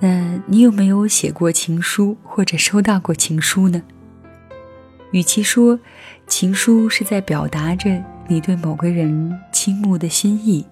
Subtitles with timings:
[0.00, 3.82] 那你有没有写过情书或者收到过情书呢？
[5.12, 5.78] 与其说
[6.26, 10.64] 情书是在表达着你对某个人倾慕的心意。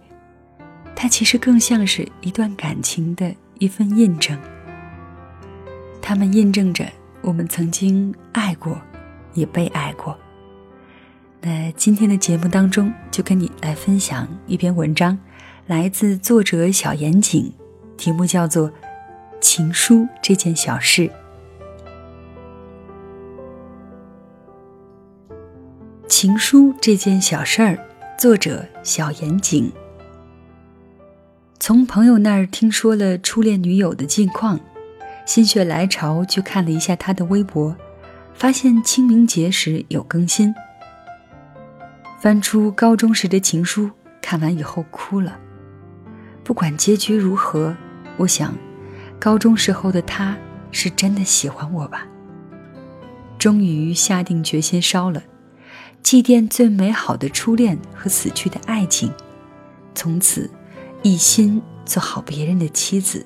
[0.97, 4.37] 它其实更像是一段感情的一份印证，
[6.01, 6.85] 它们印证着
[7.21, 8.81] 我们曾经爱过，
[9.35, 10.17] 也被爱过。
[11.41, 15.17] 那今天的节目当中，就跟你来分享一篇文章，
[15.67, 17.53] 来自作者小严谨，
[17.97, 18.69] 题目叫做
[19.41, 21.03] 《情书这件小事》。
[26.09, 27.79] 情书这件小事儿，
[28.19, 29.73] 作者小严谨。
[31.61, 34.59] 从朋友那儿听说了初恋女友的近况，
[35.25, 37.77] 心血来潮去看了一下她的微博，
[38.35, 40.53] 发现清明节时有更新。
[42.19, 43.89] 翻出高中时的情书，
[44.21, 45.39] 看完以后哭了。
[46.43, 47.77] 不管结局如何，
[48.17, 48.53] 我想，
[49.19, 50.37] 高中时候的他
[50.71, 52.07] 是真的喜欢我吧。
[53.39, 55.23] 终于下定决心烧了，
[56.03, 59.13] 祭奠最美好的初恋和死去的爱情，
[59.95, 60.51] 从此。
[61.05, 63.25] 一心做好别人的妻子。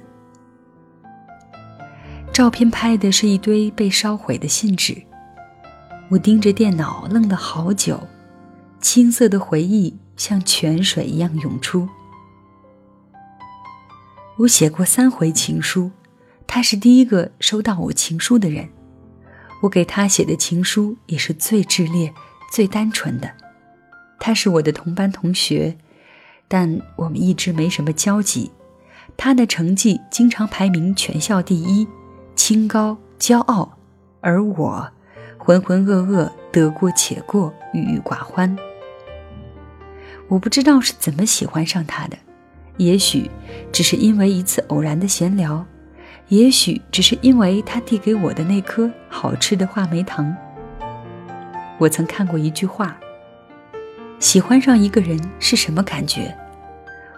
[2.30, 5.02] 照片拍的是一堆被烧毁的信纸，
[6.10, 7.98] 我盯着电脑愣了好久，
[8.78, 11.88] 青涩的回忆像泉水一样涌出。
[14.38, 15.90] 我写过三回情书，
[16.46, 18.68] 他是第一个收到我情书的人。
[19.62, 22.12] 我给他写的情书也是最炽烈、
[22.50, 23.30] 最单纯的。
[24.18, 25.76] 他是我的同班同学。
[26.48, 28.50] 但我们一直没什么交集，
[29.16, 31.88] 他的成绩经常排名全校第一，
[32.36, 33.78] 清高骄傲，
[34.20, 34.90] 而我
[35.38, 38.54] 浑浑噩噩，得过且过，郁郁寡欢。
[40.28, 42.18] 我不知道是怎么喜欢上他的，
[42.84, 43.30] 也许
[43.70, 45.64] 只是因为一次偶然的闲聊，
[46.28, 50.34] 也许只是因为他递给我的那颗好吃的话梅糖。
[51.78, 52.96] 我曾看过一句话：
[54.18, 56.34] 喜欢上一个人是什么感觉？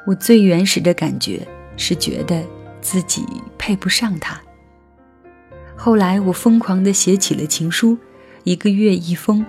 [0.06, 2.44] 我最原始的感觉是觉得
[2.80, 3.24] 自己
[3.58, 4.40] 配不上他。
[5.76, 7.98] 后来我疯狂地写起了情书，
[8.44, 9.44] 一个月一封，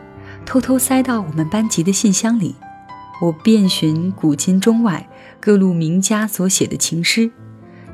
[0.46, 2.56] 偷偷塞到我们班级的信箱里。
[3.22, 5.08] 我遍寻古今中外
[5.46, 7.30] 各路名家所写的情诗，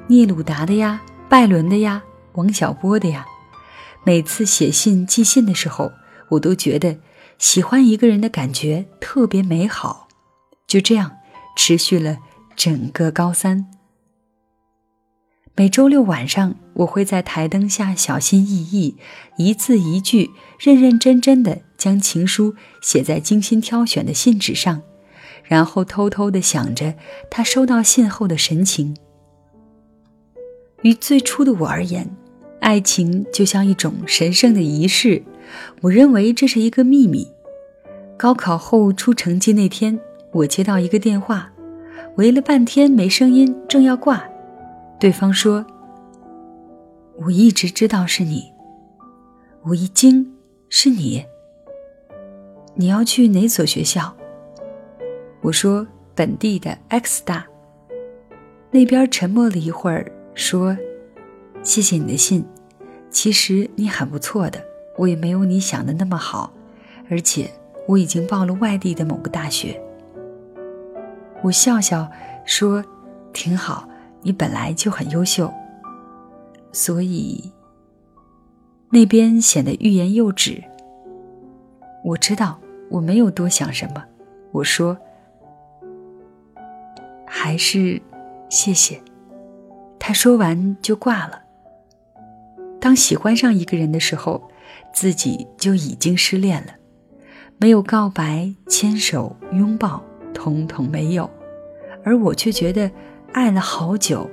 [0.08, 2.02] 聂鲁达的呀，拜伦的呀，
[2.36, 3.26] 王小波的呀。
[4.06, 5.92] 每次写信寄信的时候，
[6.30, 7.00] 我都觉得
[7.38, 10.08] 喜欢一个人的感觉特别美好。
[10.66, 11.18] 就这样
[11.58, 12.20] 持续了。
[12.56, 13.66] 整个高三，
[15.58, 18.96] 每周六晚上，我会在台灯下小心翼翼、
[19.36, 24.84] 一字一句、认认真真的将情书写在精心挑选的信纸上，
[25.52, 26.94] 然后偷偷的想着
[27.30, 28.96] 他收到信后的神情。
[30.82, 32.10] 于最初的我而言，
[32.62, 35.22] 爱情就像一种神圣的仪式，
[35.82, 37.28] 我认为这是一个秘密。
[38.18, 40.00] 高考后出成绩那天，
[40.32, 41.52] 我接到一个电话。
[42.16, 44.24] 喂了半天没声音，正要挂，
[45.02, 45.66] 对方说
[47.26, 48.54] ：“我一直知道是你。”
[49.68, 50.34] 我一惊
[50.70, 51.26] ：“是你？
[52.76, 54.16] 你要去哪所学校？”
[55.42, 55.86] 我说
[56.16, 57.46] ：“本地的 X 大。”
[58.72, 60.78] 那边沉默了一会儿，说
[61.64, 62.46] ：“谢谢你的信，
[63.10, 64.64] 其实你很不错的，
[64.98, 66.54] 我也没有你想的那么好，
[67.10, 67.50] 而且
[67.88, 69.82] 我已经报了外地的某个大学。”
[71.44, 72.10] 我笑笑
[72.46, 72.86] 说
[73.34, 73.90] ：“挺好，
[74.22, 75.52] 你本来就很优秀。”
[76.72, 77.52] 所以
[78.90, 80.64] 那边显得欲言又止。
[82.06, 82.58] 我知道
[82.90, 84.02] 我没有多想什么，
[84.52, 84.98] 我说
[87.34, 88.02] ：“还是
[88.50, 89.02] 谢谢。”
[89.98, 91.42] 他说完就挂了。
[92.82, 94.52] 当喜欢上一个人的时候，
[94.94, 96.74] 自己就已经失恋了，
[97.58, 100.04] 没有告白、牵手、拥抱。
[100.34, 101.30] 统统没有，
[102.04, 102.90] 而我却觉得
[103.34, 104.28] 爱了好久，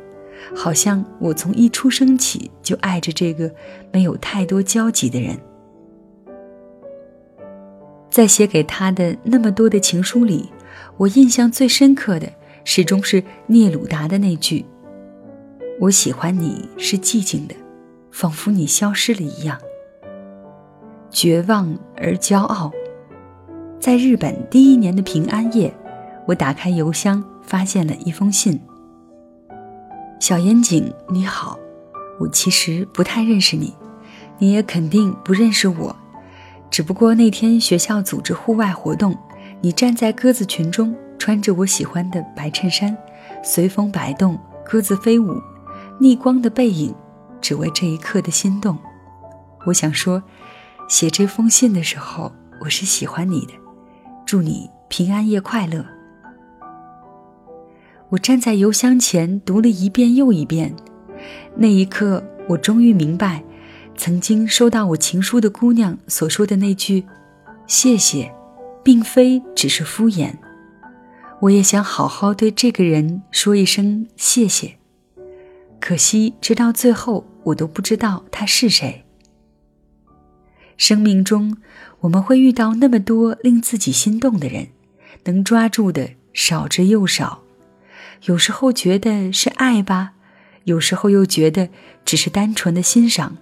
[0.55, 3.53] 好像我从一出生起就爱着这个
[3.93, 5.37] 没有太多交集的人。
[8.11, 10.51] 在写给他的那么多的情书里，
[10.97, 12.33] 我印象最深刻的
[12.71, 14.63] 始终是聂鲁达的那句
[15.81, 17.55] ：“我喜欢你是寂静的，
[18.11, 19.59] 仿佛你消失了一样。
[21.11, 22.71] 绝望而骄傲。
[23.81, 25.75] 在日本第一年的平安夜，
[26.27, 28.61] 我打开邮箱，发现了一封信。
[30.21, 31.59] 小严谨，你好，
[32.21, 33.73] 我其实不太认识你，
[34.37, 35.97] 你也肯定不认识我。
[36.71, 39.17] 只不过那天学校组织户外活动，
[39.63, 40.95] 你站在鸽子群中，
[41.29, 42.97] 穿着我喜欢的白衬衫，
[43.43, 45.39] 随风摆动，鸽子飞舞，
[45.99, 46.95] 逆光的背影，
[47.39, 48.79] 只为这一刻的心动。
[49.67, 50.23] 我想说。
[50.89, 52.33] 写这封信的时候，
[52.63, 53.53] 我是喜欢你的，
[54.25, 55.85] 祝你平安夜快乐。
[58.09, 60.75] 我站在邮箱前读了一遍又一遍，
[61.55, 63.45] 那一刻，我终于明白，
[63.95, 67.05] 曾经收到我情书的姑娘所说的那句
[67.69, 68.33] “谢谢”，
[68.83, 70.33] 并非只是敷衍。
[71.41, 74.77] 我也想好好对这个人说一声谢谢，
[75.79, 79.05] 可惜直到最后，我都不知道他是谁。
[80.77, 81.57] 生命中，
[82.01, 84.69] 我们会遇到那么多令自己心动的人，
[85.25, 87.43] 能抓住的少之又少。
[88.25, 90.15] 有时候觉得是爱吧，
[90.65, 91.69] 有时候又觉得
[92.05, 93.37] 只是单纯的欣赏。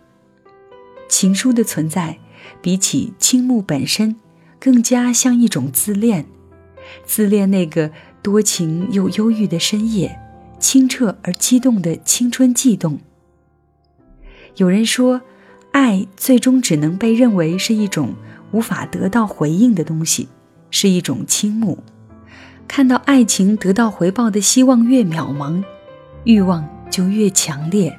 [1.09, 2.19] 情书的存在，
[2.61, 4.17] 比起倾慕本身，
[4.61, 6.27] 更加像一种自恋，
[7.05, 7.91] 自恋那个
[8.23, 10.19] 多情又忧郁的深夜，
[10.59, 12.99] 清澈而激动的青春悸动。
[14.57, 15.23] 有人说。
[15.73, 18.15] 爱最终只能被认为是一种
[18.51, 20.27] 无法得到回应的东西，
[20.71, 21.85] 是一种倾慕。
[22.67, 25.63] 看到爱情得到回报的希望越渺茫，
[26.25, 27.95] 欲望就越强烈。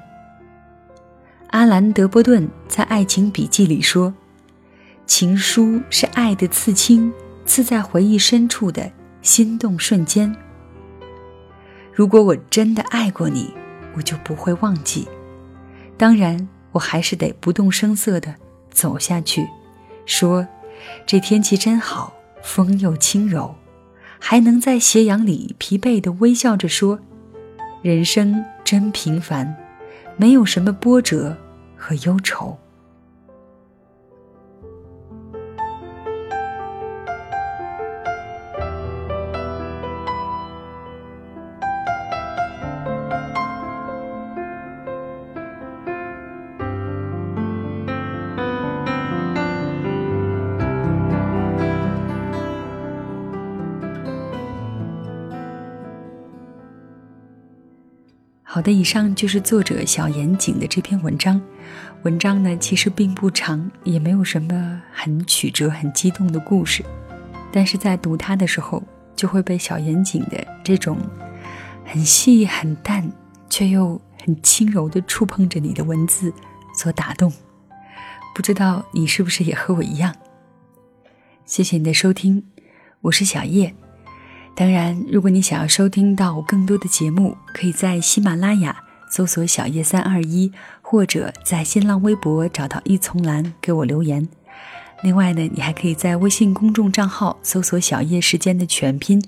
[1.51, 4.11] 阿兰·德波顿在《爱情笔记》里说
[5.05, 7.13] ：“情书是爱的刺青，
[7.47, 8.91] 刺在回忆深处的
[9.23, 10.35] 心动瞬间。
[11.91, 13.51] 如果我真的爱过你，
[13.95, 15.07] 我就不会忘记。
[15.97, 18.35] 当然。”我还是得不动声色地
[18.69, 19.47] 走下去，
[20.05, 20.47] 说
[21.07, 22.13] ：“这天气真好，
[22.43, 23.55] 风又轻柔，
[24.19, 26.99] 还能在斜阳里疲惫地微笑着说，
[27.81, 29.55] 人生真平凡，
[30.17, 31.35] 没有什么波折
[31.75, 32.59] 和忧愁。”
[58.57, 61.39] 好的，以上就是作者小严谨的这篇文章。
[62.01, 66.83] 文章呢，其实并不长，也没有什么很曲折、很激动的故事，
[67.51, 68.81] 但是在读它的时候，
[69.15, 70.97] 就会被小严谨的这种
[71.85, 73.07] 很细、很淡
[73.47, 76.33] 却又很轻柔的触碰着你的文字
[76.73, 77.31] 所打动。
[78.33, 80.15] 不知道你是不是也和我一样？
[81.45, 82.43] 谢谢你的收听，
[83.01, 83.75] 我是小叶。
[84.59, 88.75] 当然，如果你想要收听到更多的节目，可以在喜马拉雅
[89.07, 90.51] 搜索“小叶三二一”，
[90.81, 94.27] 或者在新浪微博找到一丛蓝给我留言。
[95.03, 99.23] 另外呢，你还可以在微信公众账号搜索“小叶时间”的全拼，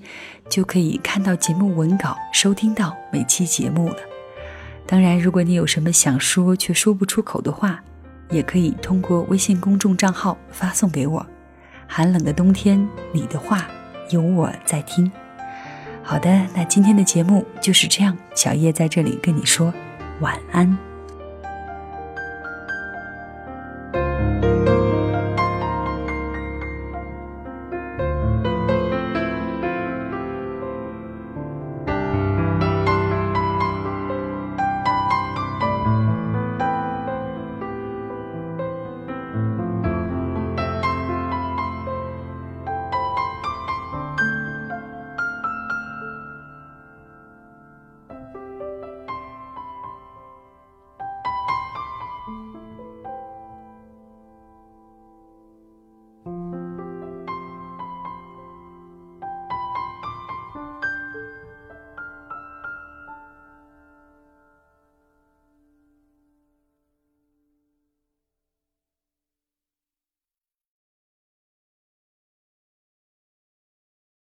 [0.48, 3.96] 就可以看到节目文稿，收听到每期节目了。
[4.84, 7.80] 当然，如果你有什么想说却说不出口的话，
[8.30, 11.24] 也可以通过微信公众账号发送给我。
[11.86, 13.68] 寒冷的冬天，你的话
[14.10, 15.08] 有我在听。
[16.02, 18.16] 好的，那今天的节目就是这样。
[18.34, 19.72] 小叶在这里跟你说
[20.20, 20.89] 晚安。